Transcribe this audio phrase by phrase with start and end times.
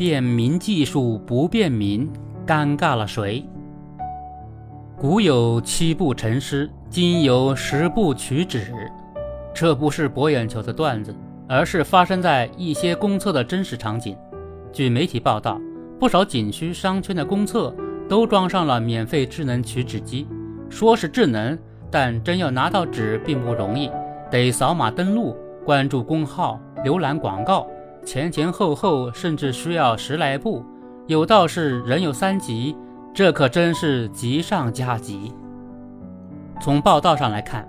[0.00, 2.10] 便民技术不便民，
[2.46, 3.44] 尴尬了谁？
[4.96, 8.72] 古有七步成诗，今有十步取纸。
[9.52, 11.14] 这不是博眼球的段子，
[11.46, 14.16] 而是发生在一些公厕的真实场景。
[14.72, 15.60] 据媒体报道，
[15.98, 17.70] 不少景区商圈的公厕
[18.08, 20.26] 都装上了免费智能取纸机。
[20.70, 21.58] 说是智能，
[21.90, 23.90] 但真要拿到纸并不容易，
[24.30, 27.66] 得扫码登录、关注公号、浏览广告，
[28.04, 30.64] 前前后后甚至需要十来步。
[31.06, 32.76] 有道是人有三急，
[33.12, 35.32] 这可真是急上加急。
[36.60, 37.66] 从报道上来看。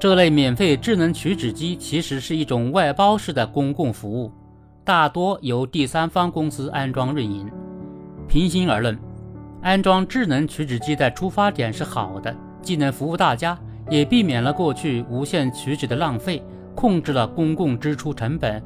[0.00, 4.32] 这类免费智能取纸机其实是一种外包式的公共服务，
[4.82, 7.48] 大多由第三方公司安装运营。
[8.26, 8.98] 平心而论，
[9.60, 13.56] 安装智能取纸机的出发点是好的，既能服务大家，
[13.88, 16.42] 也避免了过去无限取纸的浪费，
[16.74, 18.60] 控制了公共支出成本。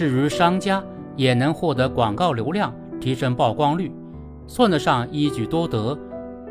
[0.00, 0.82] 至于商家，
[1.14, 3.92] 也能获得广告流量，提升曝光率，
[4.46, 5.94] 算得上一举多得。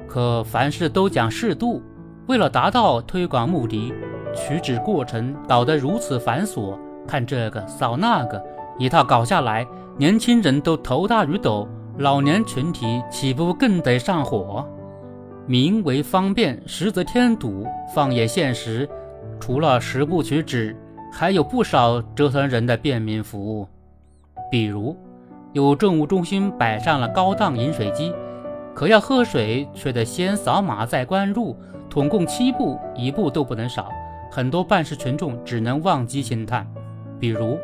[0.07, 1.81] 可凡事都讲适度，
[2.27, 3.91] 为了达到推广目的。
[4.35, 8.39] 取纸过程搞得如此繁琐，看这个扫那个，
[8.77, 9.65] 一套搞下来，
[9.97, 14.63] 年轻人都头大如斗，老年群体岂不更得上火？
[15.47, 17.65] 名为方便，实则添堵。
[17.95, 18.87] 放眼现实，
[19.39, 20.77] 除了十步取纸，
[21.11, 23.67] 还有不少折腾人的便民服务。
[24.51, 24.95] 比如，
[25.53, 28.13] 有政务中心摆上了高档饮水机，
[28.73, 31.55] 可要喝水却得先扫码再关入，
[31.89, 33.89] 统共七步，一步都不能少。
[34.31, 36.65] 很多办事群众只能望机兴叹，
[37.19, 37.57] 比如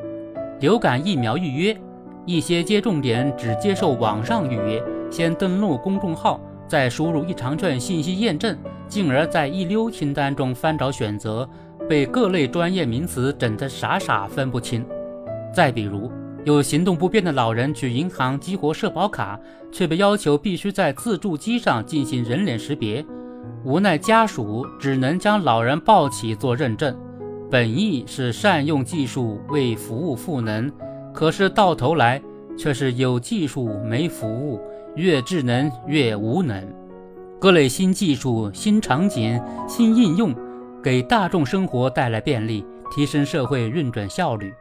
[0.60, 1.78] 流感疫苗预约，
[2.26, 8.58] 一些接种点只接受网上预约，先登录公众号，再输入一长串信息验证，
[8.88, 11.48] 进而，在一溜清单中翻找选择，
[11.88, 14.86] 被各类专业名词整得傻傻分不清。
[15.54, 16.12] 再比如，
[16.44, 19.40] 有行动不便的老人去银行激活社保卡，
[19.72, 23.06] 却被要求必须在自助机上进行人脸识别。
[23.64, 26.96] 无奈家属只能将老人抱起做认证，
[27.50, 30.72] 本意是善用技术为服务赋能，
[31.14, 32.22] 可是到头来
[32.58, 34.60] 却是有技术没服务，
[34.96, 36.64] 越智能越无能。
[37.40, 40.34] 各类新技术、新场景、新应用，
[40.86, 44.54] 给大众生活带来便利，提升社会运转效率。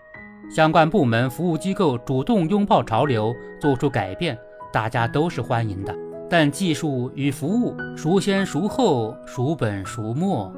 [0.51, 4.35] 相关部门、服务机构主动拥抱潮流，做出改变，
[4.73, 5.95] 大家都是欢迎的。
[6.31, 10.51] 但技术与服务孰先孰后，孰本孰末？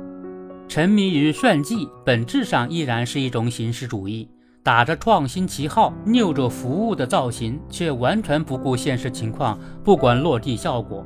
[0.69, 4.31] 沉迷于炫技，本质上依然是一种形式主义，
[4.63, 11.05] 打着创新旗号，拗着服务的造型，却完全不顾现实情况，不管落地效果。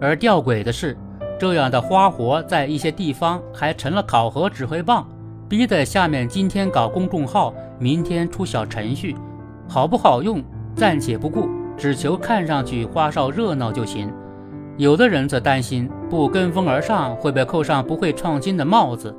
[0.00, 0.96] 而吊诡的是，
[1.38, 5.06] 这样的花活在一些地方还成了考核指挥棒，
[5.48, 9.16] 逼得下面今天搞公众号，明天出小程序，
[9.68, 10.42] 好不好用
[10.74, 11.48] 暂且不顾。
[11.76, 14.12] 只求看上去花哨热闹就行，
[14.76, 19.12] 有的人则担心不跟风而上会被扣上不会创新的帽子，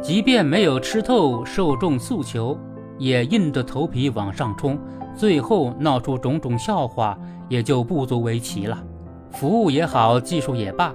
[0.00, 2.56] 即便没有吃透受众诉求，
[2.98, 4.78] 也硬着头皮往上冲，
[5.16, 8.78] 最后闹出种种笑话，也就不足为奇了。
[9.30, 10.94] 服务也好，技术也罢，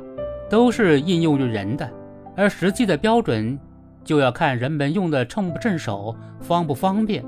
[0.54, 1.90] 都是应用于人的，
[2.36, 3.60] 而实际的标准
[4.04, 7.26] 就要看人们用的称不称手，方不方便。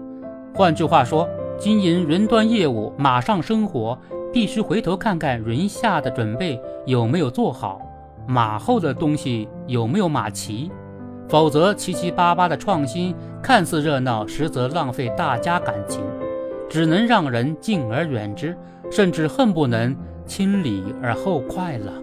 [0.54, 1.28] 换句话说。
[1.58, 3.98] 经营云端业务，马上生活，
[4.34, 7.80] 必须回头看看云下的准备有没有做好，
[8.28, 10.70] 马后的东西有没有马齐，
[11.30, 16.04] 否则七七八八的创新看似热闹，实则浪费大家感情，
[16.70, 18.56] 只能让人敬而远之，
[18.92, 21.94] 甚至恨不能亲理而后快了。